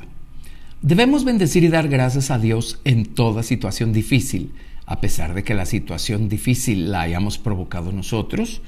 [0.82, 4.54] Debemos bendecir y dar gracias a Dios en toda situación difícil,
[4.86, 8.62] a pesar de que la situación difícil la hayamos provocado nosotros,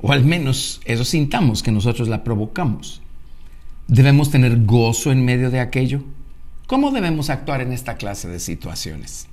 [0.00, 3.02] o al menos eso sintamos que nosotros la provocamos.
[3.90, 6.04] ¿Debemos tener gozo en medio de aquello?
[6.68, 9.26] ¿Cómo debemos actuar en esta clase de situaciones?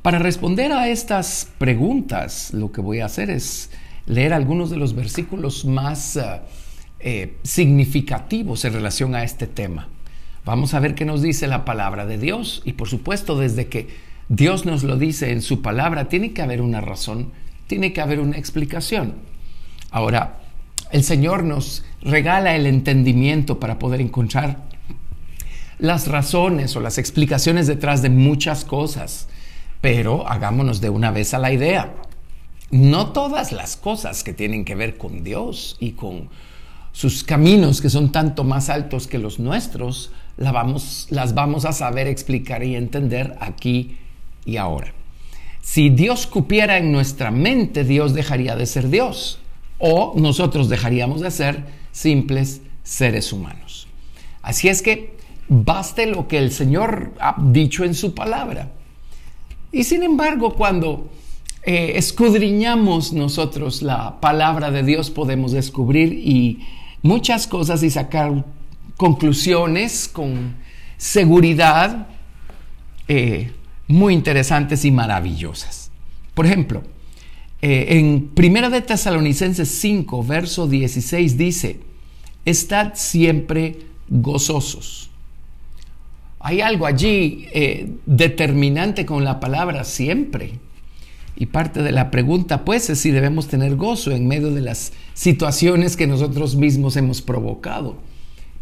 [0.00, 3.70] Para responder a estas preguntas, lo que voy a hacer es
[4.06, 6.40] leer algunos de los versículos más uh,
[7.00, 9.88] eh, significativos en relación a este tema.
[10.46, 13.88] Vamos a ver qué nos dice la palabra de Dios y por supuesto desde que
[14.30, 17.30] Dios nos lo dice en su palabra, tiene que haber una razón,
[17.66, 19.16] tiene que haber una explicación.
[19.90, 20.39] Ahora,
[20.92, 24.68] el Señor nos regala el entendimiento para poder encontrar
[25.78, 29.28] las razones o las explicaciones detrás de muchas cosas.
[29.80, 31.94] Pero hagámonos de una vez a la idea.
[32.70, 36.28] No todas las cosas que tienen que ver con Dios y con
[36.92, 42.08] sus caminos que son tanto más altos que los nuestros, vamos, las vamos a saber
[42.08, 43.96] explicar y entender aquí
[44.44, 44.92] y ahora.
[45.62, 49.40] Si Dios cupiera en nuestra mente, Dios dejaría de ser Dios
[49.80, 53.88] o nosotros dejaríamos de ser simples seres humanos.
[54.42, 55.16] Así es que
[55.48, 58.70] baste lo que el Señor ha dicho en su palabra.
[59.72, 61.10] Y sin embargo, cuando
[61.62, 66.60] eh, escudriñamos nosotros la palabra de Dios, podemos descubrir y
[67.02, 68.44] muchas cosas y sacar
[68.96, 70.56] conclusiones con
[70.96, 72.06] seguridad
[73.08, 73.52] eh,
[73.88, 75.90] muy interesantes y maravillosas.
[76.34, 76.82] Por ejemplo,
[77.62, 81.80] eh, en Primera de Tesalonicenses 5, verso 16 dice,
[82.44, 85.10] estad siempre gozosos.
[86.38, 90.58] Hay algo allí eh, determinante con la palabra siempre.
[91.36, 94.92] Y parte de la pregunta, pues, es si debemos tener gozo en medio de las
[95.14, 97.96] situaciones que nosotros mismos hemos provocado.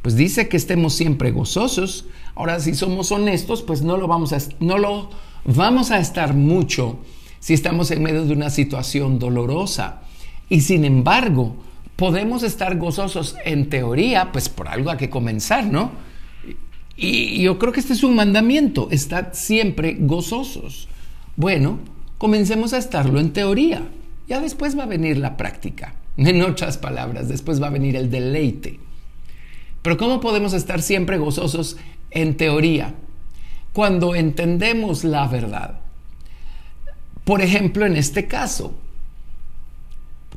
[0.02, 2.06] Pues dice que estemos siempre gozosos.
[2.34, 5.10] Ahora, si somos honestos, pues no lo vamos a, no lo
[5.44, 6.98] vamos a estar mucho
[7.40, 10.00] si estamos en medio de una situación dolorosa.
[10.48, 11.56] Y sin embargo,
[11.96, 15.90] podemos estar gozosos en teoría, pues por algo hay que comenzar, ¿no?
[16.96, 20.88] Y yo creo que este es un mandamiento, estar siempre gozosos.
[21.36, 21.78] Bueno,
[22.18, 23.88] comencemos a estarlo en teoría.
[24.26, 25.94] Ya después va a venir la práctica.
[26.18, 28.80] En otras palabras, después va a venir el deleite.
[29.82, 31.76] Pero ¿cómo podemos estar siempre gozosos
[32.10, 32.94] en teoría?
[33.72, 35.80] Cuando entendemos la verdad.
[37.28, 38.72] Por ejemplo, en este caso,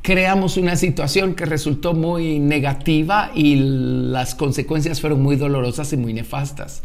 [0.02, 6.12] creamos una situación que resultó muy negativa y las consecuencias fueron muy dolorosas y muy
[6.12, 6.82] nefastas.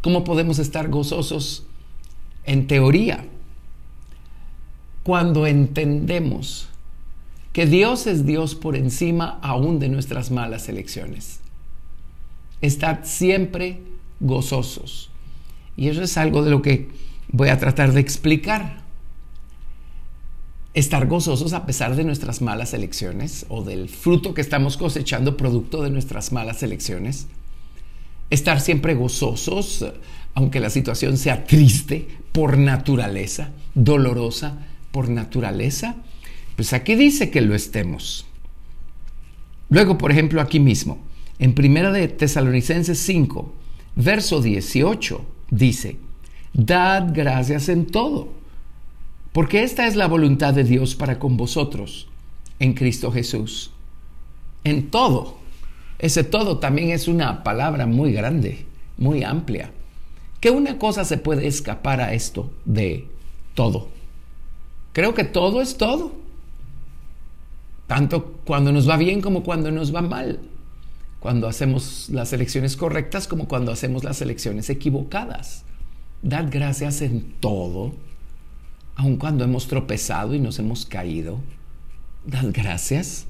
[0.00, 1.64] ¿Cómo podemos estar gozosos
[2.42, 3.24] en teoría?
[5.04, 6.68] Cuando entendemos
[7.52, 11.38] que Dios es Dios por encima aún de nuestras malas elecciones.
[12.62, 13.78] Estad siempre
[14.18, 15.08] gozosos.
[15.76, 16.88] Y eso es algo de lo que
[17.28, 18.85] voy a tratar de explicar
[20.76, 25.82] estar gozosos a pesar de nuestras malas elecciones o del fruto que estamos cosechando producto
[25.82, 27.28] de nuestras malas elecciones.
[28.28, 29.86] Estar siempre gozosos,
[30.34, 34.58] aunque la situación sea triste por naturaleza, dolorosa
[34.90, 35.96] por naturaleza.
[36.56, 38.26] Pues aquí dice que lo estemos.
[39.70, 40.98] Luego, por ejemplo, aquí mismo,
[41.38, 43.50] en Primera de Tesalonicenses 5,
[43.94, 45.96] verso 18, dice,
[46.52, 48.35] Dad gracias en todo
[49.36, 52.08] porque esta es la voluntad de Dios para con vosotros
[52.58, 53.70] en Cristo Jesús.
[54.64, 55.36] En todo.
[55.98, 58.64] Ese todo también es una palabra muy grande,
[58.96, 59.72] muy amplia.
[60.40, 63.08] Que una cosa se puede escapar a esto de
[63.52, 63.88] todo.
[64.94, 66.12] Creo que todo es todo.
[67.86, 70.40] Tanto cuando nos va bien como cuando nos va mal.
[71.20, 75.66] Cuando hacemos las elecciones correctas como cuando hacemos las elecciones equivocadas.
[76.22, 78.05] Dad gracias en todo
[78.96, 81.38] aun cuando hemos tropezado y nos hemos caído,
[82.26, 83.26] dad gracias.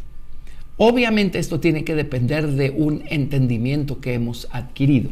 [0.79, 5.11] Obviamente esto tiene que depender de un entendimiento que hemos adquirido.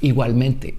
[0.00, 0.74] Igualmente,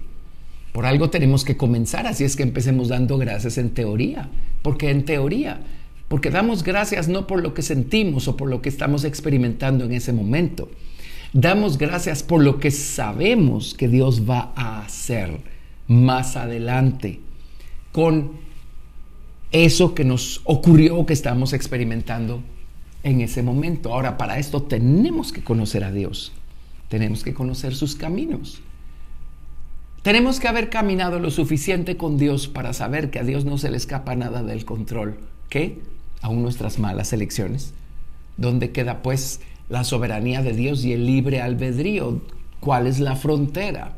[0.72, 4.28] por algo tenemos que comenzar, así es que empecemos dando gracias en teoría,
[4.60, 5.60] porque en teoría,
[6.08, 9.92] porque damos gracias no por lo que sentimos o por lo que estamos experimentando en
[9.92, 10.68] ese momento,
[11.32, 15.40] damos gracias por lo que sabemos que Dios va a hacer
[15.86, 17.20] más adelante
[17.92, 18.43] con
[19.54, 22.42] eso que nos ocurrió, que estamos experimentando
[23.04, 23.94] en ese momento.
[23.94, 26.32] Ahora, para esto tenemos que conocer a Dios.
[26.88, 28.60] tenemos que conocer sus caminos.
[30.02, 33.70] Tenemos que haber caminado lo suficiente con Dios para saber que a Dios no se
[33.70, 35.16] le escapa nada del control.
[35.48, 35.80] ¿Qué?
[36.20, 37.72] Aún nuestras malas elecciones.
[38.36, 42.20] ¿Dónde queda pues la soberanía de Dios y el libre albedrío?
[42.60, 43.96] ¿Cuál es la frontera?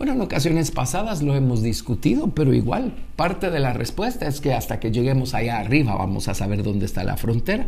[0.00, 4.54] Bueno, en ocasiones pasadas lo hemos discutido, pero igual parte de la respuesta es que
[4.54, 7.66] hasta que lleguemos allá arriba vamos a saber dónde está la frontera.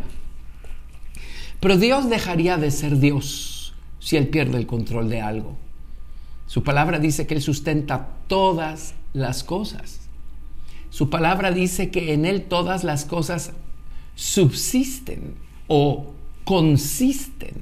[1.60, 5.58] Pero Dios dejaría de ser Dios si Él pierde el control de algo.
[6.46, 10.00] Su palabra dice que Él sustenta todas las cosas.
[10.88, 13.52] Su palabra dice que en Él todas las cosas
[14.14, 15.34] subsisten
[15.68, 16.14] o
[16.44, 17.60] consisten.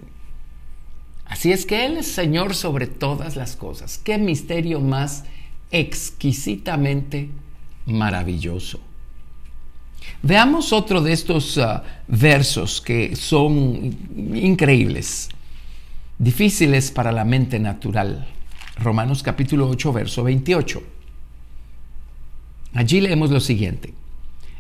[1.31, 3.99] Así es que Él es Señor sobre todas las cosas.
[4.03, 5.23] Qué misterio más
[5.71, 7.31] exquisitamente
[7.87, 8.81] maravilloso.
[10.25, 13.97] Veamos otro de estos uh, versos que son
[14.35, 15.29] increíbles,
[16.19, 18.27] difíciles para la mente natural.
[18.77, 20.83] Romanos capítulo 8, verso 28.
[22.75, 23.95] Allí leemos lo siguiente.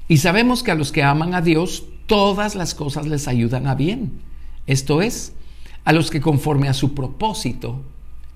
[0.06, 3.74] Y sabemos que a los que aman a Dios, todas las cosas les ayudan a
[3.74, 4.20] bien.
[4.68, 5.32] Esto es,
[5.90, 7.82] a los que conforme a su propósito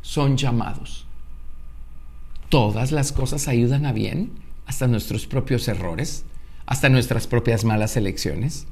[0.03, 1.06] son llamados.
[2.49, 4.33] Todas las cosas ayudan a bien,
[4.67, 6.25] hasta nuestros propios errores,
[6.67, 8.67] hasta nuestras propias malas elecciones.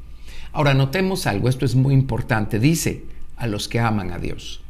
[0.51, 3.05] Ahora notemos algo, esto es muy importante, dice
[3.37, 4.63] a los que aman a Dios.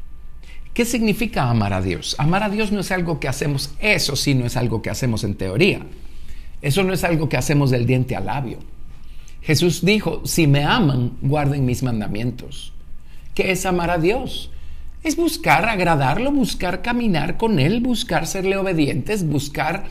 [0.75, 2.14] ¿Qué significa amar a Dios?
[2.19, 5.25] Amar a Dios no es algo que hacemos, eso sí no es algo que hacemos
[5.25, 5.87] en teoría.
[6.61, 8.59] Eso no es algo que hacemos del diente al labio.
[9.41, 12.75] Jesús dijo, si me aman, guarden mis mandamientos.
[13.34, 14.50] ¿Qué es amar a Dios?
[15.02, 19.84] Es buscar agradarlo, buscar caminar con Él, buscar serle obedientes, buscar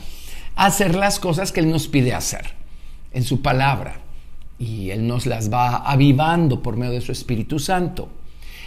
[0.54, 2.54] hacer las cosas que Él nos pide hacer
[3.12, 4.00] en su palabra.
[4.58, 8.08] Y Él nos las va avivando por medio de su Espíritu Santo.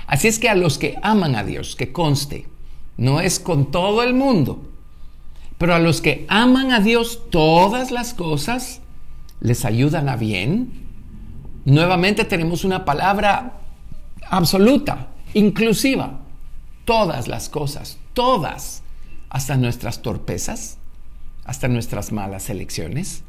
[0.08, 2.48] Así es que a los que aman a Dios, que conste,
[2.98, 4.62] no es con todo el mundo,
[5.58, 8.82] pero a los que aman a Dios todas las cosas
[9.40, 10.86] les ayudan a bien.
[11.66, 13.65] Nuevamente tenemos una palabra
[14.30, 16.20] absoluta, inclusiva.
[16.86, 18.84] Todas las cosas, todas,
[19.30, 20.78] hasta nuestras torpezas,
[21.44, 23.24] hasta nuestras malas elecciones.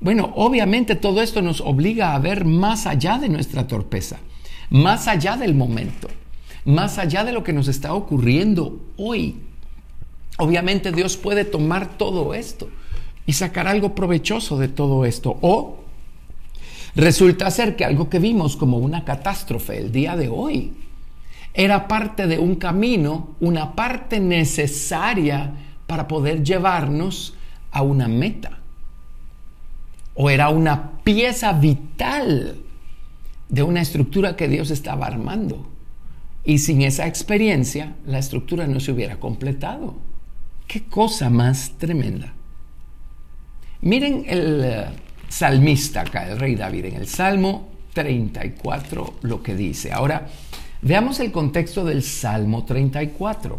[0.00, 4.18] Bueno, obviamente todo esto nos obliga a ver más allá de nuestra torpeza,
[4.70, 6.08] más allá del momento,
[6.64, 9.36] más allá de lo que nos está ocurriendo hoy.
[10.38, 12.68] Obviamente Dios puede tomar todo esto
[13.26, 15.83] y sacar algo provechoso de todo esto o
[16.96, 20.72] Resulta ser que algo que vimos como una catástrofe el día de hoy
[21.52, 25.52] era parte de un camino, una parte necesaria
[25.86, 27.34] para poder llevarnos
[27.70, 28.58] a una meta.
[30.14, 32.56] O era una pieza vital
[33.48, 35.68] de una estructura que Dios estaba armando.
[36.44, 39.94] Y sin esa experiencia, la estructura no se hubiera completado.
[40.68, 42.32] Qué cosa más tremenda.
[43.80, 44.86] Miren el
[45.34, 49.90] salmista acá, el rey David, en el Salmo 34, lo que dice.
[49.90, 50.28] Ahora,
[50.80, 53.58] veamos el contexto del Salmo 34.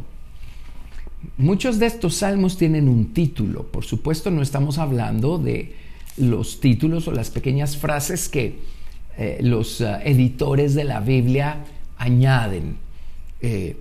[1.38, 3.64] Muchos de estos salmos tienen un título.
[3.64, 5.76] Por supuesto, no estamos hablando de
[6.16, 8.60] los títulos o las pequeñas frases que
[9.18, 11.66] eh, los uh, editores de la Biblia
[11.98, 12.78] añaden.
[13.42, 13.76] Eh,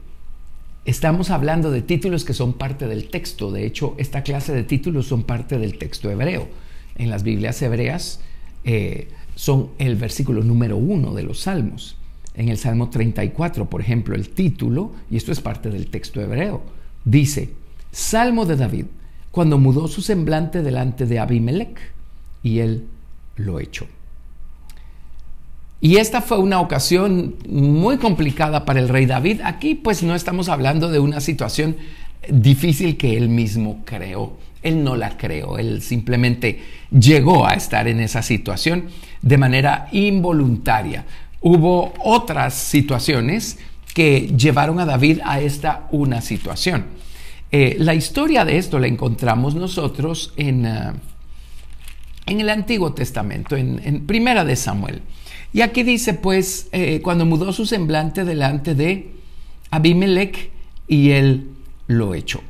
[0.85, 3.53] estamos hablando de títulos que son parte del texto.
[3.53, 6.64] De hecho, esta clase de títulos son parte del texto hebreo
[6.97, 8.21] en las Biblias hebreas
[8.65, 11.97] eh, son el versículo número uno de los salmos.
[12.35, 16.63] En el Salmo 34, por ejemplo, el título, y esto es parte del texto hebreo,
[17.05, 17.51] dice,
[17.93, 18.87] Salmo de David,
[19.31, 21.79] cuando mudó su semblante delante de Abimelech,
[22.43, 22.87] y él
[23.37, 23.87] lo echó.
[25.81, 29.41] Y esta fue una ocasión muy complicada para el rey David.
[29.45, 31.77] Aquí pues no estamos hablando de una situación
[32.31, 34.39] difícil que él mismo creó.
[34.65, 36.59] Él no la creó, él simplemente
[36.91, 38.87] llegó a estar en esa situación
[39.21, 41.05] de manera involuntaria.
[41.43, 43.59] Hubo otras situaciones
[43.93, 46.87] que llevaron a David a esta una situación.
[47.53, 50.95] Eh, la historia de esto la encontramos nosotros en, ah,
[52.25, 55.03] en el Antiguo Testamento, en, Primera de Samuel.
[55.53, 59.13] Y aquí dice, pues, eh, cuando mudó su semblante delante de
[59.71, 60.51] Abimelech
[60.89, 61.51] y él
[61.87, 62.41] lo echó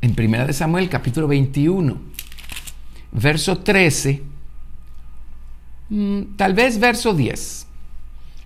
[0.00, 1.96] en 1 Samuel capítulo 21,
[3.12, 4.22] verso 13,
[5.88, 7.66] mm, tal vez verso 10.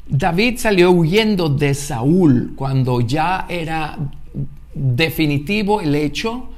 [0.06, 3.98] David salió huyendo de Saúl cuando ya era
[4.74, 6.50] definitivo el hecho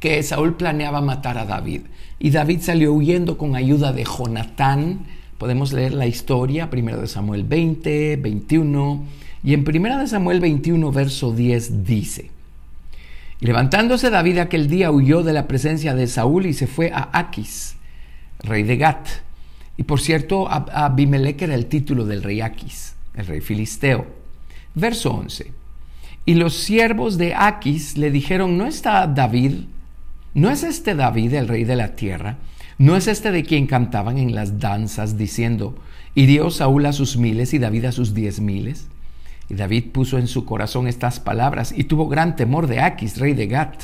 [0.00, 1.82] que Saúl planeaba matar a David.
[2.18, 5.06] Y David salió huyendo con ayuda de Jonatán
[5.38, 9.04] podemos leer la historia, 1 de Samuel 20, 21,
[9.44, 12.30] y en 1 de Samuel 21, verso 10 dice,
[13.40, 17.08] y levantándose David aquel día huyó de la presencia de Saúl y se fue a
[17.12, 17.76] Aquis,
[18.40, 19.06] rey de Gat.
[19.76, 24.06] Y por cierto, Abimelech era el título del rey Aquis, el rey filisteo.
[24.74, 25.52] Verso 11.
[26.24, 29.54] Y los siervos de Aquis le dijeron, ¿no está David?
[30.34, 32.38] ¿No es este David el rey de la tierra?
[32.76, 35.76] ¿No es este de quien cantaban en las danzas diciendo,
[36.14, 38.88] hirió Saúl a sus miles y David a sus diez miles?
[39.48, 43.32] Y David puso en su corazón estas palabras y tuvo gran temor de Aquis, rey
[43.32, 43.82] de Gat,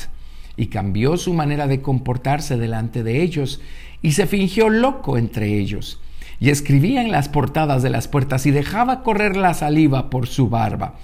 [0.57, 3.61] y cambió su manera de comportarse delante de ellos,
[4.01, 5.99] y se fingió loco entre ellos,
[6.39, 10.49] y escribía en las portadas de las puertas y dejaba correr la saliva por su
[10.49, 10.95] barba.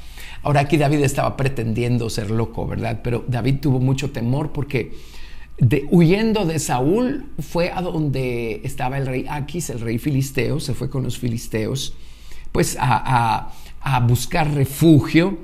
[0.44, 3.02] Ahora aquí David estaba pretendiendo ser loco, ¿verdad?
[3.04, 4.94] Pero David tuvo mucho temor porque
[5.90, 10.90] huyendo de Saúl fue a donde estaba el rey Aquis, el rey filisteo, se fue
[10.90, 11.94] con los filisteos,
[12.52, 13.52] pues a
[14.02, 15.38] buscar refugio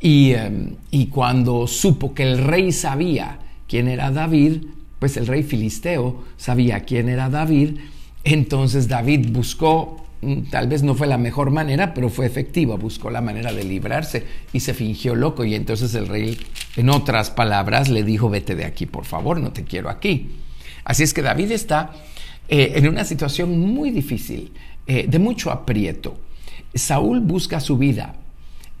[0.00, 4.62] em, y, cuando supo que el rey sabía quién era David,
[4.98, 7.78] pues el rey filisteo sabía quién era David,
[8.24, 13.10] entonces David buscó, mm, tal vez no fue la mejor manera, pero fue efectiva, buscó
[13.10, 16.38] la manera de librarse y se fingió loco y entonces el rey,
[16.76, 20.30] en otras palabras, le dijo, vete de aquí, por favor, no te quiero aquí.
[20.84, 21.92] Así es que David está
[22.48, 24.52] eh, en una situación muy difícil,
[24.86, 26.18] eh, de mucho aprieto.
[26.74, 28.14] Saúl busca su vida.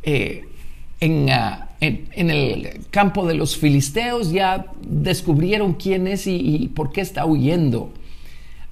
[0.02, 0.44] Eh,
[1.30, 7.24] ah, en, el campo de los filisteos ya descubrieron quién es y, por qué está
[7.24, 7.92] huyendo.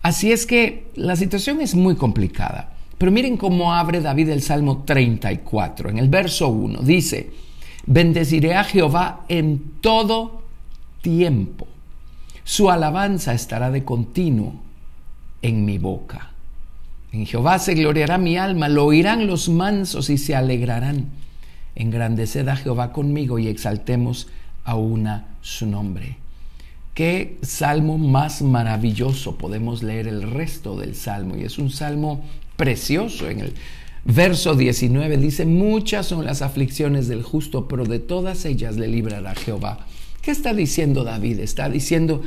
[0.02, 2.72] Así es que la situación es muy complicada.
[2.98, 5.90] Pero miren cómo abre David el Salmo 34.
[5.90, 7.30] En el verso 1 dice,
[7.86, 10.42] bendeciré a Jehová en todo
[11.02, 11.66] tiempo.
[12.44, 14.54] Su alabanza estará de continuo
[15.42, 16.35] en mi boca.
[17.12, 21.06] En Jehová se gloriará mi alma, lo oirán los mansos y se alegrarán.
[21.74, 24.28] Engrandeced a Jehová conmigo y exaltemos
[24.64, 26.16] a una su nombre.
[26.94, 32.24] Qué salmo más maravilloso podemos leer el resto del salmo y es un salmo
[32.56, 33.28] precioso.
[33.28, 33.54] En el
[34.04, 39.34] verso 19 dice, muchas son las aflicciones del justo, pero de todas ellas le librará
[39.34, 39.86] Jehová.
[40.22, 41.40] ¿Qué está diciendo David?
[41.40, 42.22] Está diciendo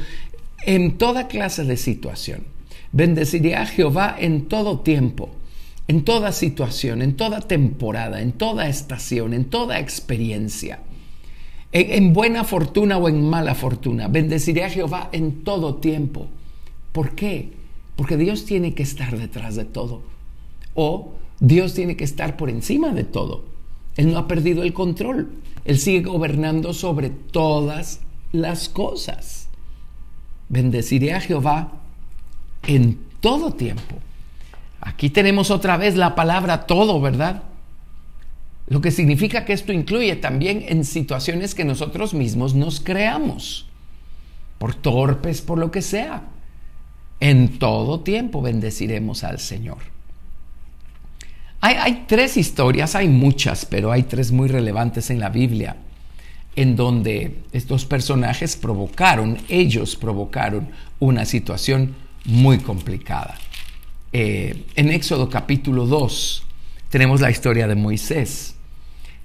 [0.66, 2.59] en toda clase de situación
[2.92, 5.30] Bendeciré a Jehová en todo tiempo,
[5.88, 10.80] en toda situación, en toda temporada, en toda estación, en toda experiencia.
[11.72, 14.08] En, buena fortuna o en mala fortuna.
[14.08, 16.28] Bendeciré a Jehová en todo tiempo.
[16.92, 17.52] ¿Por qué?
[17.96, 20.02] Porque Dios tiene que estar detrás de todo.
[20.74, 23.46] O Dios tiene que estar por encima de todo.
[23.98, 25.30] Él no ha perdido el control.
[25.66, 29.48] Él sigue gobernando sobre todas las cosas.
[30.48, 31.79] Bendeciré a Jehová
[32.64, 33.96] en todo tiempo.
[34.82, 37.44] Aquí tenemos otra vez la palabra todo, ¿verdad?
[38.68, 43.66] Lo que significa que esto incluye también en situaciones que nosotros mismos nos creamos,
[44.58, 46.24] por torpes, por lo que sea.
[47.20, 49.80] En todo tiempo bendeciremos al Señor.
[51.62, 55.76] Hay, tres historias, hay muchas, pero hay tres muy relevantes en la Biblia,
[56.56, 61.96] en donde estos personajes provocaron, ellos provocaron una situación
[62.26, 63.38] muy complicada.
[64.12, 66.44] Eh, en Éxodo capítulo 2
[66.90, 68.56] tenemos la historia de Moisés.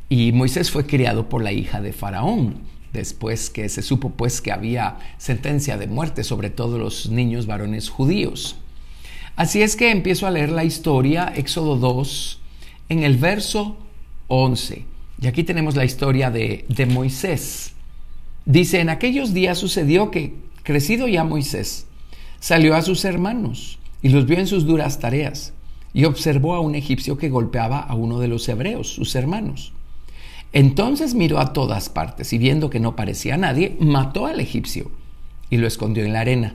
[0.09, 2.59] Y Moisés fue criado por la hija de Faraón,
[2.93, 7.89] después que se supo pues que había sentencia de muerte sobre todos los niños varones
[7.89, 8.57] judíos.
[9.37, 12.41] Así es que empiezo a leer la historia, Éxodo 2,
[12.91, 13.77] en el verso
[14.29, 14.85] 11.
[15.21, 17.73] Y aquí tenemos la historia de, de Moisés.
[18.45, 21.87] Dice, en aquellos días sucedió que, crecido ya Moisés,
[22.45, 25.55] salió a sus hermanos y los vio en sus duras tareas
[25.95, 29.73] y observó a un egipcio que golpeaba a uno de los hebreos, sus hermanos.
[30.53, 34.91] Entonces miró a todas partes y viendo que no parecía nadie, mató al egipcio
[35.49, 36.55] y lo escondió en la arena.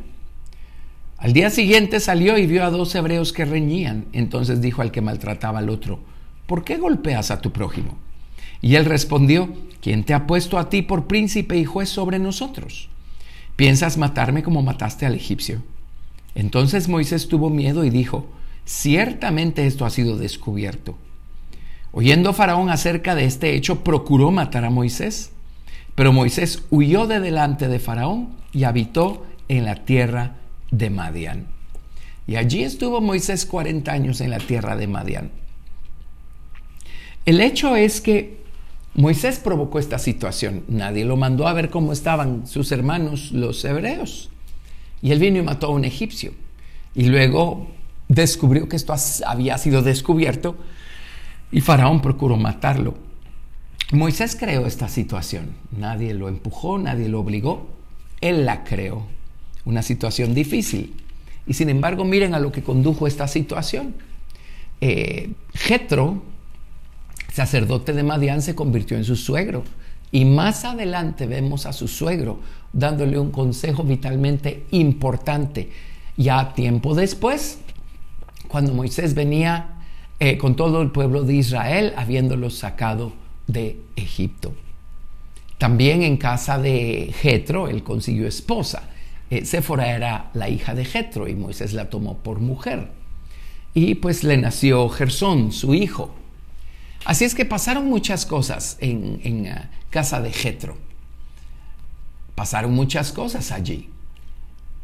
[1.18, 4.06] Al día siguiente salió y vio a dos hebreos que reñían.
[4.14, 6.02] Entonces dijo al que maltrataba al otro,
[6.46, 7.98] ¿por qué golpeas a tu prójimo?
[8.62, 9.50] Y él respondió,
[9.82, 12.90] ¿quién te ha puesto a ti por príncipe y juez sobre nosotros?
[13.56, 15.64] ¿Piensas matarme como mataste al egipcio?
[16.36, 18.28] Entonces Moisés tuvo miedo y dijo,
[18.66, 20.98] ciertamente esto ha sido descubierto.
[21.92, 25.32] Oyendo Faraón acerca de este hecho, procuró matar a Moisés,
[25.96, 30.36] pero Moisés huyó de delante de Faraón y habitó en la tierra
[30.72, 31.48] de Madián.
[32.28, 35.32] Y allí estuvo Moisés 40 años en la tierra de Madián.
[37.26, 38.38] El hecho es que
[38.94, 40.64] Moisés provocó esta situación.
[40.68, 44.30] Nadie lo mandó a ver cómo estaban sus hermanos los hebreos.
[45.02, 46.34] Y él vino y mató a un egipcio.
[46.96, 47.68] Y luego
[48.08, 48.94] descubrió que esto
[49.26, 50.58] había sido descubierto
[51.52, 52.96] y Faraón procuró matarlo.
[53.92, 55.54] Moisés creó esta situación.
[55.76, 57.68] Nadie lo empujó, nadie lo obligó.
[58.22, 59.08] Él la creó.
[59.66, 60.96] Una situación difícil.
[61.48, 63.96] Y sin embargo, miren a lo que condujo esta situación.
[64.82, 66.22] Eh, Jetro,
[67.34, 69.64] sacerdote de Madián, se convirtió en su suegro.
[70.12, 72.40] Y más adelante vemos a su suegro
[72.74, 75.72] dándole un consejo vitalmente importante.
[76.18, 77.60] Ya tiempo después,
[78.48, 79.78] cuando Moisés venía
[80.20, 83.14] eh, con todo el pueblo de Israel, habiéndolo sacado
[83.48, 84.54] de Egipto.
[85.58, 88.90] También en casa de Jetro, él consiguió esposa.
[89.30, 92.88] Eh, Séfora era la hija de Jetro y Moisés la tomó por mujer.
[93.74, 96.16] Y pues le nació Gersón, su hijo.
[97.06, 100.78] Así es que pasaron muchas cosas en, uh, casa de Jetro.
[102.36, 103.90] Pasaron muchas cosas allí.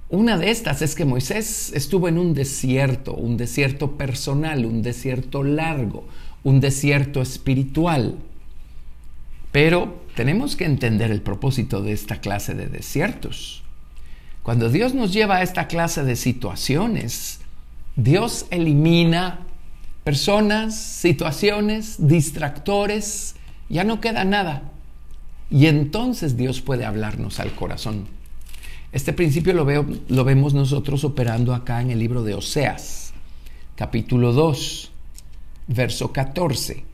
[0.10, 5.43] Una de estas es que Moisés estuvo en un desierto, un desierto personal, un desierto
[5.43, 6.07] largo,
[6.43, 8.15] un desierto espiritual.
[9.51, 13.63] Pero tenemos que entender el propósito de esta clase de desiertos.
[14.43, 17.39] Cuando Dios nos lleva a esta clase de situaciones,
[17.95, 19.44] Dios elimina
[20.05, 23.35] personas, situaciones, distractores,
[23.69, 24.62] ya no queda nada.
[25.50, 28.05] Y entonces Dios puede hablarnos al corazón.
[28.91, 33.13] Este principio lo, veo, lo vemos nosotros operando acá en el libro de Oseas,
[33.75, 34.91] capítulo 2,
[35.67, 36.85] verso 14.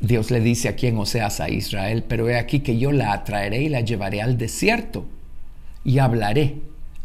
[0.00, 3.62] Dios le dice aquí en Oseas a Israel, pero he aquí que yo la atraeré
[3.62, 5.06] y la llevaré al desierto
[5.82, 6.60] y hablaré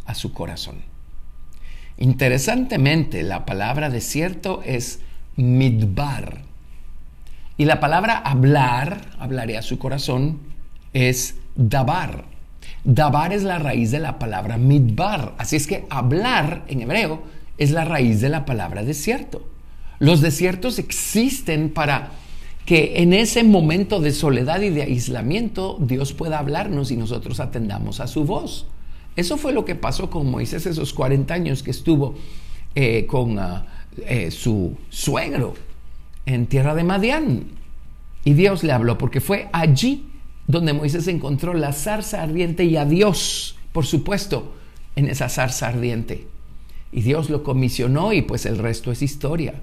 [0.06, 0.93] a su corazón.
[1.98, 5.00] Interesantemente, la palabra desierto es
[5.36, 6.42] midbar.
[7.58, 10.40] Y la palabra hablar, hablaré a su corazón,
[10.94, 12.26] es dabar.
[12.84, 15.34] Dabar es la raíz de la palabra midbar.
[15.38, 17.24] Así es que hablar en hebreo
[17.58, 19.48] es la raíz de la palabra desierto.
[20.00, 22.12] Los desiertos existen para
[22.66, 28.00] que en ese momento de soledad y de aislamiento Dios pueda hablarnos y nosotros atendamos
[28.00, 28.66] a su voz.
[29.16, 32.16] Eso fue lo que pasó con Moisés esos 40 años que estuvo
[32.76, 33.66] eh, con ah,
[34.06, 35.54] eh, su suegro
[36.26, 37.44] en tierra de Madián.
[38.26, 40.08] Y Dios le habló porque fue allí
[40.48, 44.54] donde Moisés encontró la zarza ardiente y a Dios, por supuesto,
[44.96, 46.28] en esa zarza ardiente.
[46.92, 49.56] Y Dios lo comisionó y pues el resto es historia.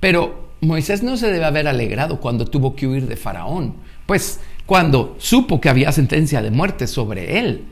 [0.00, 3.74] Pero Moisés no se debe haber alegrado cuando tuvo que huir de Faraón,
[4.06, 7.64] pues cuando supo que había sentencia de muerte sobre él,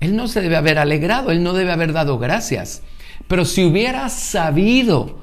[0.00, 2.82] él no se debe haber alegrado, él no debe haber dado gracias.
[3.28, 5.18] Pero si hubiera sabido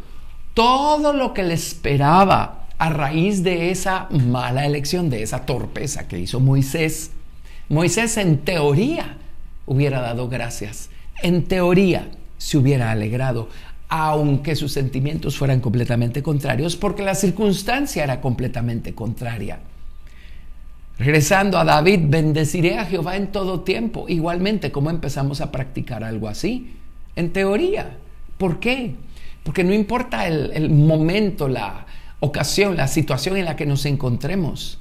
[0.54, 6.20] todo lo que le esperaba a raíz de esa mala elección, de esa torpeza que
[6.20, 7.12] hizo Moisés,
[7.70, 9.18] Moisés en teoría
[9.66, 10.90] hubiera dado gracias,
[11.22, 13.50] en teoría se hubiera alegrado
[13.94, 19.60] aunque sus sentimientos fueran completamente contrarios, porque la circunstancia era completamente contraria.
[21.02, 24.06] Regresando a David, bendeciré a Jehová en todo tiempo.
[24.08, 26.76] Igualmente, ¿cómo empezamos a practicar algo así?
[27.16, 27.98] En teoría.
[28.38, 28.94] ¿Por qué?
[29.42, 31.88] Porque no importa el, el momento, la
[32.20, 34.78] ocasión, la situación en la que nos encontremos.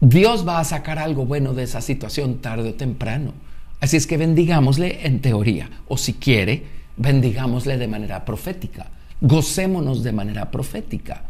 [0.00, 3.32] Dios va a sacar algo bueno de esa situación tarde o temprano.
[3.80, 5.70] Así es que bendigámosle en teoría.
[5.86, 6.64] O si quiere,
[6.96, 8.88] bendigámosle de manera profética,
[9.20, 11.22] gocémonos de manera profética,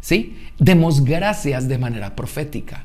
[0.00, 0.38] ¿sí?
[0.60, 2.84] Demos gracias de manera profética.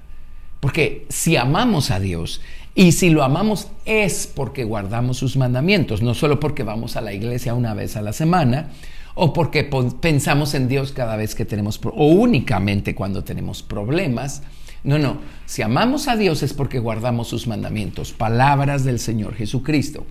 [0.64, 2.40] Porque si amamos a Dios
[2.74, 7.12] y si lo amamos es porque guardamos sus mandamientos, no solo porque vamos a la
[7.12, 8.70] iglesia una vez a la semana
[9.14, 14.42] o porque pensamos en Dios cada vez que tenemos o únicamente cuando tenemos problemas.
[14.86, 20.06] No, no, si amamos a Dios es porque guardamos sus mandamientos, palabras del Señor Jesucristo.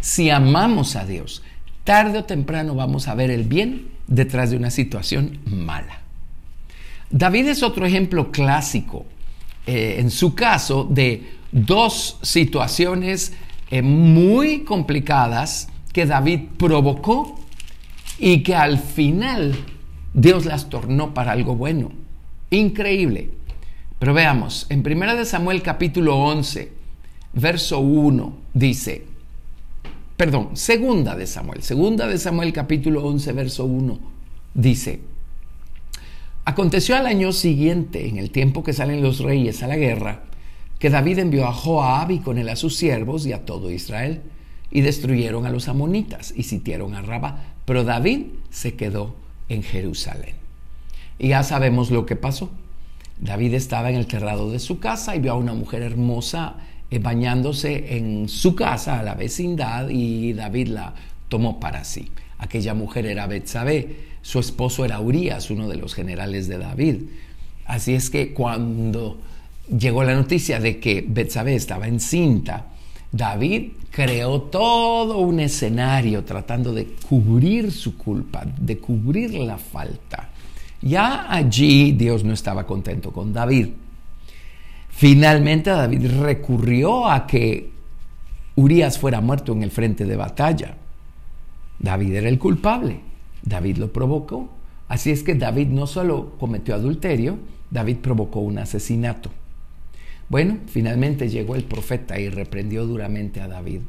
[0.00, 1.42] Si amamos a Dios
[1.84, 6.00] tarde o temprano vamos a ver el bien detrás de una situación mala.
[7.10, 9.04] David es otro ejemplo clásico,
[9.72, 13.34] eh, en su caso, de dos situaciones
[13.70, 17.38] eh, muy complicadas que David provocó
[18.18, 19.54] y que al final
[20.12, 21.92] Dios las tornó para algo bueno.
[22.50, 23.30] Increíble.
[24.00, 26.72] Pero veamos, en 1 Samuel capítulo 11,
[27.34, 29.06] verso 1 dice,
[30.16, 34.00] perdón, segunda de Samuel, segunda de Samuel capítulo 11, verso 1,
[34.52, 35.00] dice,
[36.44, 40.22] aconteció al año siguiente, en el tiempo que salen los reyes a la guerra,
[40.78, 44.22] que David envió a Joab y con él a sus siervos y a todo Israel,
[44.70, 49.14] y destruyeron a los amonitas y sitiaron a Rabá, pero David se quedó
[49.48, 50.34] en Jerusalén.
[51.18, 52.50] Y ya sabemos lo que pasó.
[53.18, 56.56] David estaba en el terrado de su casa y vio a una mujer hermosa
[56.90, 60.94] eh, bañándose en su casa, a la vecindad, y David la
[61.28, 62.10] tomó para sí.
[62.40, 66.96] Aquella mujer era Betsabé, su esposo era Urias, uno de los generales de David.
[67.66, 69.18] Así es que cuando
[69.78, 72.66] llegó la noticia de que Betsabé estaba encinta,
[73.12, 80.30] David creó todo un escenario tratando de cubrir su culpa, de cubrir la falta.
[80.80, 83.68] Ya allí Dios no estaba contento con David.
[84.88, 87.70] Finalmente David recurrió a que
[88.56, 90.76] Urias fuera muerto en el frente de batalla.
[91.80, 93.00] David era el culpable.
[93.42, 94.50] David lo provocó.
[94.88, 97.38] Así es que David no solo cometió adulterio,
[97.70, 99.30] David provocó un asesinato.
[100.28, 103.80] Bueno, finalmente llegó el profeta y reprendió duramente a David.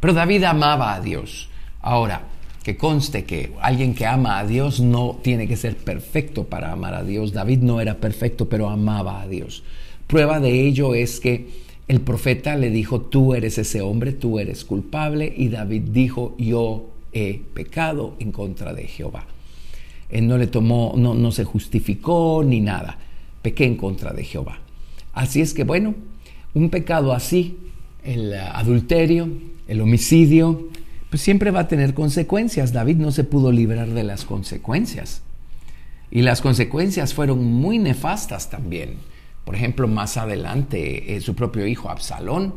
[0.00, 1.48] Pero David amaba a Dios.
[1.80, 2.22] Ahora,
[2.62, 6.94] que conste que alguien que ama a Dios no tiene que ser perfecto para amar
[6.94, 7.32] a Dios.
[7.32, 9.62] David no era perfecto, pero amaba a Dios.
[10.06, 11.48] Prueba de ello es que
[11.88, 16.95] el profeta le dijo, tú eres ese hombre, tú eres culpable, y David dijo, yo
[17.16, 19.26] he pecado en contra de Jehová.
[20.10, 22.98] Él no le tomó, no, no se justificó ni nada.
[23.42, 24.58] Pequé en contra de Jehová.
[25.12, 25.94] Así es que bueno,
[26.54, 27.56] un pecado así,
[28.04, 29.28] el adulterio,
[29.66, 30.68] el homicidio,
[31.10, 32.72] pues siempre va a tener consecuencias.
[32.72, 35.22] David no se pudo librar de las consecuencias.
[36.10, 38.96] Y las consecuencias fueron muy nefastas también.
[39.44, 42.54] Por ejemplo, más adelante, eh, su propio hijo Absalón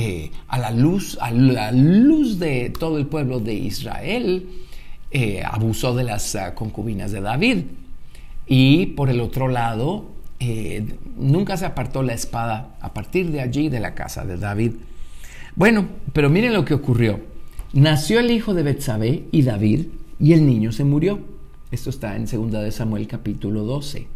[0.00, 4.48] eh, a la luz, a la luz de todo el pueblo de Israel,
[5.10, 7.64] eh, abusó de las ah, concubinas de David.
[8.46, 10.04] Y por el otro lado,
[10.38, 14.74] eh, nunca se apartó la espada a partir de allí de la casa de David.
[15.56, 17.18] Bueno, pero miren lo que ocurrió.
[17.72, 19.86] Nació el hijo de Betsabé y David,
[20.20, 21.18] y el niño se murió.
[21.72, 24.06] Esto está en 2 de Samuel capítulo 12.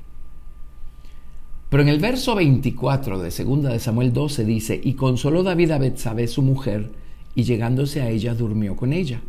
[1.72, 5.78] Pero en el verso 24 de 2 de Samuel 12 dice, y consoló David a
[5.78, 6.90] Betsabé su mujer,
[7.34, 9.22] y llegándose a ella durmió con ella.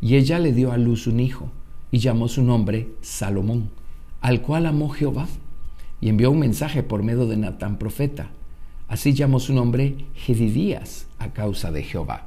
[0.00, 1.52] Y ella le dio a luz un hijo,
[1.92, 3.70] y llamó su nombre Salomón,
[4.20, 5.28] al cual amó Jehová,
[6.00, 8.32] y envió un mensaje por medio de Natán profeta.
[8.88, 12.26] Así llamó su nombre Gedidías a causa de Jehová.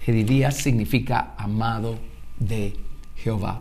[0.00, 1.96] Gedidías significa amado
[2.40, 2.78] de
[3.16, 3.60] Jehová.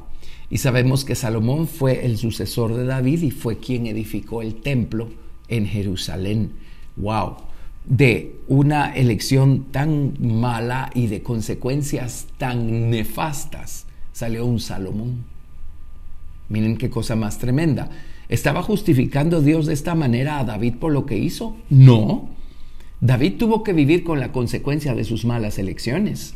[0.49, 5.09] Y sabemos que Salomón fue el sucesor de David y fue quien edificó el templo
[5.51, 6.53] en Jerusalén.
[6.95, 7.35] ¡Wow!
[7.85, 15.23] De una elección tan mala y de consecuencias tan nefastas salió un Salomón.
[16.49, 17.89] Miren qué cosa más tremenda.
[18.29, 21.55] ¿Estaba justificando Dios de esta manera a David por lo que hizo?
[21.69, 22.29] No.
[23.01, 26.35] David tuvo que vivir con la consecuencia de sus malas elecciones.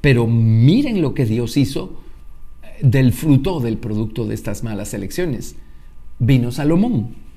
[0.00, 2.00] Pero miren lo que Dios hizo
[2.80, 5.56] del fruto del producto de estas malas elecciones.
[6.18, 7.27] Vino Salomón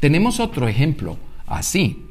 [0.00, 2.04] tenemos otro ejemplo así,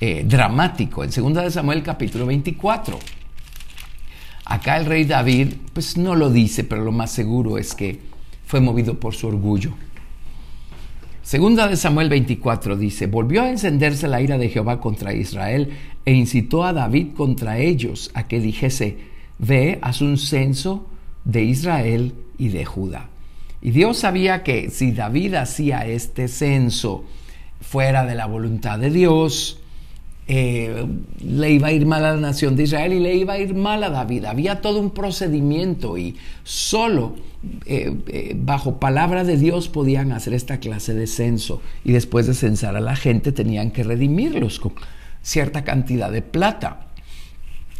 [0.00, 2.98] eh, dramático, en 2 de Samuel capítulo 24.
[4.44, 8.00] Acá el rey David, pues no lo dice, pero lo más seguro es que
[8.46, 9.74] fue movido por su orgullo.
[11.22, 15.70] Segunda de Samuel 24 dice, volvió a encenderse la ira de Jehová contra Israel
[16.04, 18.98] e incitó a David contra ellos a que dijese,
[19.38, 20.86] ve, haz un censo
[21.24, 23.08] de Israel y de Judá.
[23.60, 27.04] Y Dios sabía que si David hacía este censo,
[27.68, 29.58] fuera de la voluntad de Dios,
[30.28, 30.86] eh,
[31.20, 33.54] le iba a ir mal a la nación de Israel y le iba a ir
[33.54, 34.24] mal a David.
[34.24, 37.16] Había todo un procedimiento y solo
[37.66, 42.34] eh, eh, bajo palabra de Dios podían hacer esta clase de censo y después de
[42.34, 44.72] censar a la gente tenían que redimirlos con
[45.22, 46.86] cierta cantidad de plata.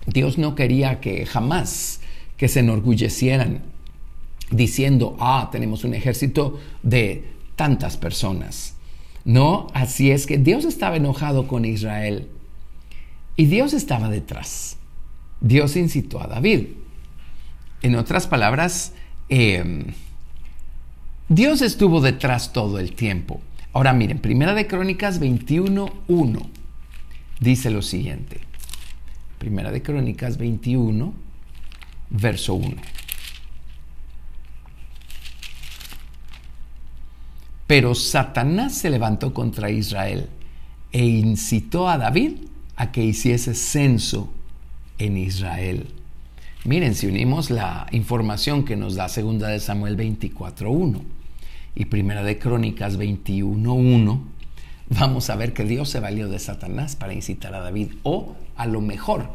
[0.07, 2.01] Dios no quería que jamás
[2.37, 3.63] que se enorgullecieran
[4.51, 7.25] diciendo, ah, tenemos un ejército de
[7.57, 8.76] tantas personas.
[9.27, 12.29] No, así es que Dios estaba enojado con Israel
[13.35, 14.79] y Dios estaba detrás.
[15.41, 16.69] Dios incitó a David.
[17.83, 18.93] En otras palabras,
[19.29, 19.87] em,
[21.29, 23.41] Dios estuvo detrás todo el tiempo.
[23.73, 26.47] Ahora miren, Primera de Crónicas 21.1
[27.41, 28.41] dice lo siguiente.
[29.39, 31.13] Primera de Crónicas 21,
[32.11, 32.77] verso 1.
[37.67, 40.29] Pero Satanás se levantó contra Israel
[40.93, 42.33] e incitó a David
[42.77, 44.33] a que hiciese censo
[44.99, 45.87] en Israel.
[46.65, 51.01] Miren, si unimos la información que nos da segunda de Samuel 24.1
[51.75, 54.21] y primera de Crónicas 21.1,
[54.91, 57.93] vamos a ver que Dios se valió de Satanás para incitar a David.
[58.03, 59.31] O a lo mejor,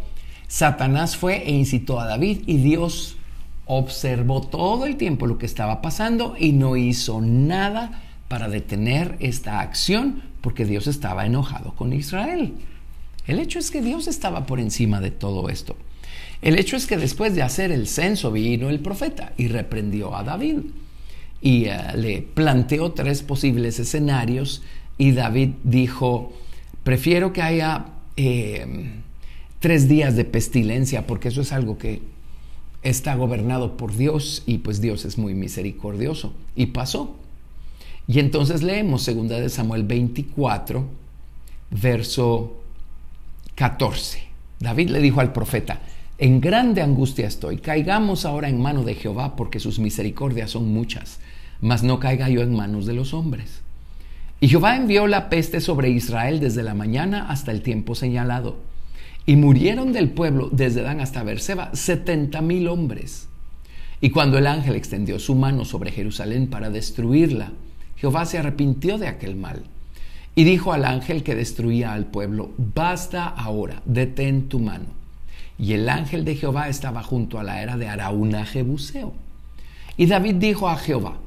[0.47, 3.17] Satanás fue e incitó a David y Dios
[3.65, 9.59] observó todo el tiempo lo que estaba pasando y no hizo nada para detener esta
[9.59, 12.53] acción porque Dios estaba enojado con Israel.
[13.27, 15.75] El hecho es que Dios estaba por encima de todo esto.
[16.41, 20.23] El hecho es que después de hacer el censo vino el profeta y reprendió a
[20.23, 20.59] David
[21.41, 24.63] y eh, le planteó tres posibles escenarios
[24.97, 26.31] y David dijo,
[26.85, 28.93] prefiero que haya eh,
[29.59, 32.01] tres días de pestilencia porque eso es algo que
[32.81, 36.33] está gobernado por Dios y pues Dios es muy misericordioso.
[36.55, 37.17] Y pasó.
[38.11, 40.85] Y entonces leemos 2 de Samuel 24,
[41.69, 42.61] verso
[43.55, 44.21] 14.
[44.59, 45.79] David le dijo al profeta,
[46.17, 51.19] en grande angustia estoy, caigamos ahora en mano de Jehová porque sus misericordias son muchas,
[51.61, 53.61] mas no caiga yo en manos de los hombres.
[54.41, 58.57] Y Jehová envió la peste sobre Israel desde la mañana hasta el tiempo señalado.
[59.25, 63.29] Y murieron del pueblo desde Dan hasta Berseba setenta mil hombres.
[64.01, 67.53] Y cuando el ángel extendió su mano sobre Jerusalén para destruirla,
[68.01, 69.61] Jehová se arrepintió de aquel mal.
[70.33, 74.85] Y dijo al ángel que destruía al pueblo, basta ahora, detén tu mano.
[75.59, 79.13] Y el ángel de Jehová estaba junto a la era de Araúna Jebuseo.
[79.97, 81.17] Y David dijo a Jehová,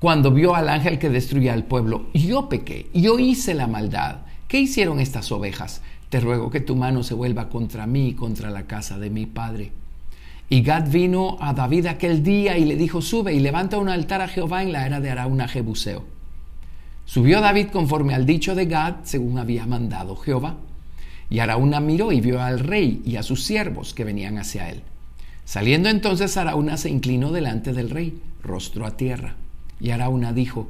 [0.00, 4.16] cuando vio al ángel que destruía al pueblo, yo pequé, yo hice la maldad.
[4.48, 5.80] ¿Qué hicieron estas ovejas?
[6.08, 9.26] Te ruego que tu mano se vuelva contra mí y contra la casa de mi
[9.26, 9.70] padre.
[10.48, 14.20] Y Gad vino a David aquel día y le dijo, sube y levanta un altar
[14.20, 16.04] a Jehová en la era de Araúna Jebuseo.
[17.06, 20.56] Subió David conforme al dicho de Gad, según había mandado Jehová.
[21.30, 24.82] Y Araúna miró y vio al rey y a sus siervos que venían hacia él.
[25.44, 29.36] Saliendo entonces Araúna se inclinó delante del rey, rostro a tierra.
[29.80, 30.68] Y Araúna dijo,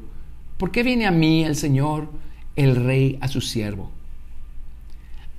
[0.56, 2.08] ¿por qué viene a mí el Señor,
[2.56, 3.90] el rey, a su siervo?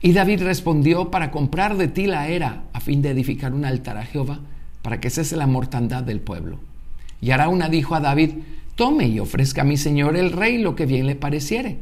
[0.01, 3.97] Y David respondió, para comprar de ti la era, a fin de edificar un altar
[3.97, 4.39] a Jehová,
[4.81, 6.59] para que cese la mortandad del pueblo.
[7.21, 8.31] Y Araúna dijo a David,
[8.75, 11.77] tome y ofrezca a mi señor el rey lo que bien le pareciere.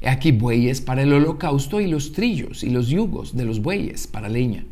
[0.00, 4.06] He aquí bueyes para el holocausto y los trillos y los yugos de los bueyes
[4.06, 4.64] para leña.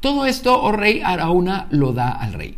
[0.00, 2.56] Todo esto, oh rey, Araúna lo da al rey.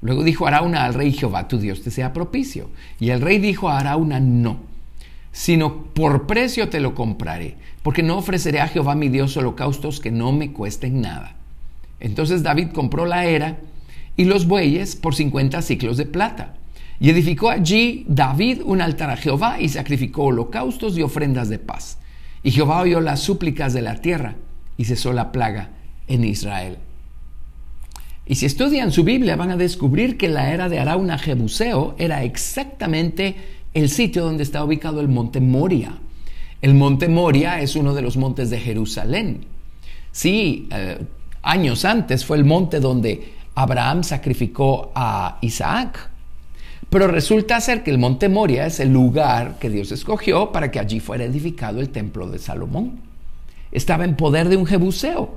[0.00, 2.70] Luego dijo Araúna al rey Jehová, tu Dios te sea propicio.
[2.98, 4.58] Y el rey dijo a Araúna, no,
[5.32, 10.10] sino por precio te lo compraré, porque no ofreceré a Jehová mi Dios holocaustos que
[10.10, 11.36] no me cuesten nada.
[12.00, 13.58] Entonces David compró la era
[14.16, 16.54] y los bueyes por 50 ciclos de plata.
[17.00, 21.98] Y edificó allí David un altar a Jehová y sacrificó holocaustos y ofrendas de paz.
[22.42, 24.36] Y Jehová oyó las súplicas de la tierra
[24.76, 25.70] y cesó la plaga
[26.06, 26.78] en Israel.
[28.26, 32.22] Y si estudian su Biblia van a descubrir que la era de Arauna Jebuseo era
[32.22, 33.36] exactamente
[33.74, 35.98] el sitio donde está ubicado el monte Moria.
[36.60, 39.46] El monte Moria es uno de los montes de Jerusalén.
[40.12, 40.98] Sí, eh,
[41.42, 46.10] años antes fue el monte donde Abraham sacrificó a Isaac.
[46.90, 50.78] Pero resulta ser que el monte Moria es el lugar que Dios escogió para que
[50.78, 53.00] allí fuera edificado el templo de Salomón.
[53.72, 55.30] Estaba en poder de un jebuseo.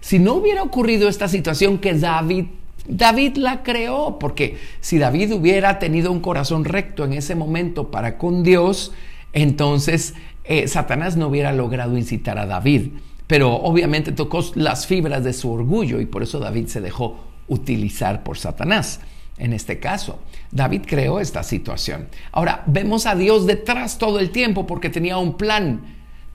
[0.00, 2.44] Si no hubiera ocurrido esta situación que David,
[2.86, 8.18] David la creó, porque si David hubiera tenido un corazón recto en ese momento para
[8.18, 8.92] con Dios,
[9.32, 10.14] entonces
[10.44, 12.90] eh, Satanás no hubiera logrado incitar a David.
[13.26, 18.22] Pero obviamente tocó las fibras de su orgullo y por eso David se dejó utilizar
[18.22, 19.00] por Satanás.
[19.36, 20.18] En este caso,
[20.50, 22.08] David creó esta situación.
[22.32, 25.82] Ahora, vemos a Dios detrás todo el tiempo porque tenía un plan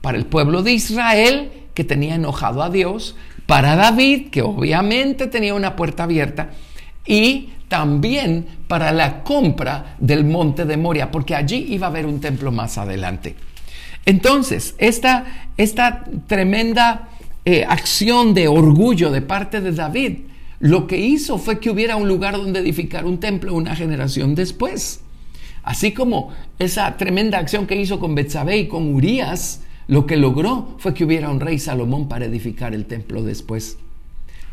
[0.00, 5.54] para el pueblo de Israel que tenía enojado a Dios, para David, que obviamente tenía
[5.54, 6.50] una puerta abierta,
[7.06, 12.20] y también para la compra del monte de Moria, porque allí iba a haber un
[12.20, 13.34] templo más adelante.
[14.06, 17.08] Entonces, esta, esta tremenda
[17.44, 20.18] eh, acción de orgullo de parte de David,
[20.60, 25.00] lo que hizo fue que hubiera un lugar donde edificar un templo una generación después.
[25.62, 30.76] Así como esa tremenda acción que hizo con Betsabé y con Urias, lo que logró
[30.78, 33.78] fue que hubiera un rey Salomón para edificar el templo después.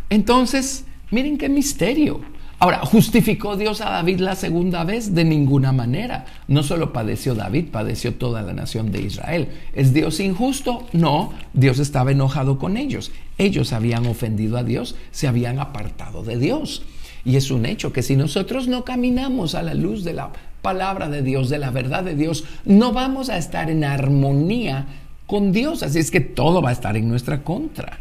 [0.09, 2.21] Entonces, miren qué misterio.
[2.59, 5.15] Ahora, ¿justificó Dios a David la segunda vez?
[5.15, 6.25] De ninguna manera.
[6.47, 9.49] No solo padeció David, padeció toda la nación de Israel.
[9.73, 10.85] ¿Es Dios injusto?
[10.93, 13.11] No, Dios estaba enojado con ellos.
[13.39, 16.83] Ellos habían ofendido a Dios, se habían apartado de Dios.
[17.25, 21.09] Y es un hecho que si nosotros no caminamos a la luz de la palabra
[21.09, 24.85] de Dios, de la verdad de Dios, no vamos a estar en armonía
[25.31, 25.81] con Dios.
[25.81, 27.97] Así es que todo va a estar en nuestra contra.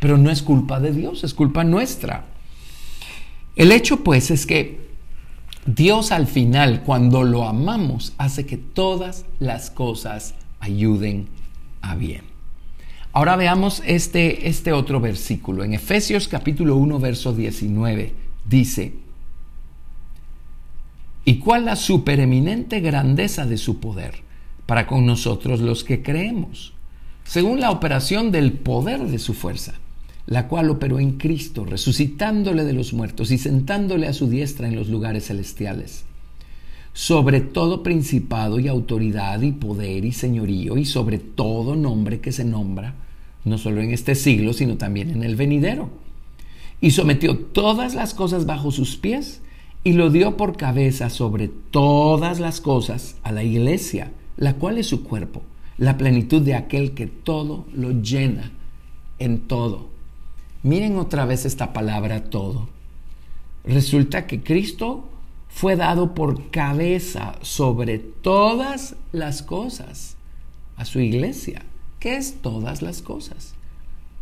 [0.00, 2.26] Pero no es culpa de Dios, es culpa nuestra.
[3.56, 4.84] El hecho pues es que
[5.64, 11.28] Dios al final, cuando lo amamos, hace que todas las cosas ayuden
[11.80, 12.24] a bien.
[13.14, 15.64] Ahora veamos este, este otro versículo.
[15.64, 18.12] En Efesios capítulo 1, verso 19,
[18.44, 18.92] dice,
[21.24, 24.16] ¿y cuál la supereminente grandeza de su poder
[24.66, 26.73] para con nosotros los que creemos?
[27.24, 29.74] Según la operación del poder de su fuerza,
[30.26, 34.76] la cual operó en Cristo, resucitándole de los muertos y sentándole a su diestra en
[34.76, 36.04] los lugares celestiales,
[36.92, 42.44] sobre todo principado y autoridad y poder y señorío y sobre todo nombre que se
[42.44, 42.94] nombra,
[43.44, 45.90] no solo en este siglo, sino también en el venidero.
[46.80, 49.40] Y sometió todas las cosas bajo sus pies
[49.82, 54.86] y lo dio por cabeza sobre todas las cosas a la iglesia, la cual es
[54.86, 55.42] su cuerpo,
[55.78, 58.52] la plenitud de aquel que todo lo llena
[59.18, 59.88] en todo.
[60.62, 62.68] Miren otra vez esta palabra todo.
[63.64, 65.08] Resulta que Cristo
[65.48, 70.16] fue dado por cabeza sobre todas las cosas
[70.76, 71.64] a su iglesia.
[72.00, 73.54] ¿Qué es todas las cosas?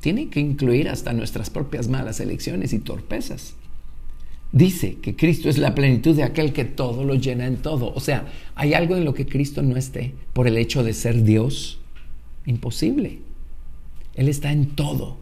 [0.01, 3.55] Tiene que incluir hasta nuestras propias malas elecciones y torpezas
[4.53, 7.93] dice que Cristo es la plenitud de aquel que todo lo llena en todo.
[7.95, 11.25] O sea, ¿hay algo en lo que Cristo no esté por el hecho de ser
[11.25, 11.81] Dios?
[12.47, 13.19] Imposible.
[14.15, 15.17] Él está en todo,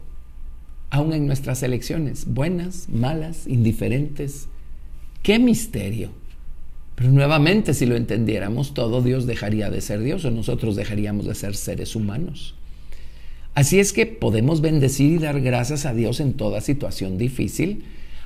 [0.89, 4.47] aún en nuestras elecciones, buenas, malas, indiferentes.
[5.23, 6.11] ¡Qué misterio!
[6.95, 11.35] Pero nuevamente, si lo entendiéramos todo, Dios dejaría de ser Dios o nosotros dejaríamos de
[11.35, 12.55] ser seres humanos.
[13.53, 17.83] Así es que podemos bendecir y dar gracias a Dios en toda situación difícil,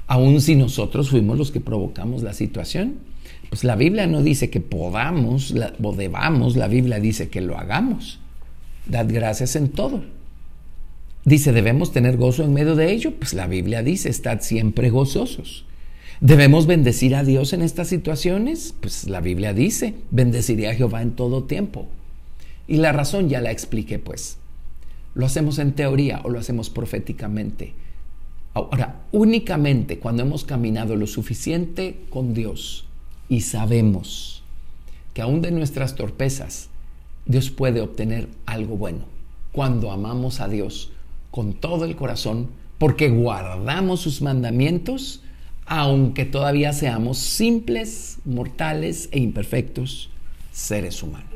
[0.08, 2.96] aun si nosotros fuimos los que provocamos la situación.
[3.50, 8.20] Pues la Biblia no dice que podamos o debamos, la Biblia dice que lo hagamos.
[8.88, 10.04] Dad gracias en todo.
[11.24, 13.16] Dice, debemos tener gozo en medio de ello.
[13.16, 15.66] Pues la Biblia dice, estad siempre gozosos.
[16.22, 18.76] ¿Debemos bendecir a Dios en estas situaciones?
[18.80, 21.88] Pues la Biblia dice, bendeciré a Jehová en todo tiempo.
[22.68, 24.38] Y la razón ya la expliqué, pues.
[25.16, 27.74] ¿Lo hacemos en teoría o lo hacemos proféticamente?
[28.56, 32.86] Ahora, únicamente cuando hemos caminado lo suficiente con Dios
[33.28, 34.44] y sabemos
[35.14, 36.70] que aún de nuestras torpezas,
[37.26, 39.06] Dios puede obtener algo bueno.
[39.52, 40.92] Cuando amamos a Dios
[41.32, 45.22] con todo el corazón, porque guardamos sus mandamientos,
[45.66, 50.10] aunque todavía seamos simples, mortales e imperfectos
[50.54, 51.36] seres humanos.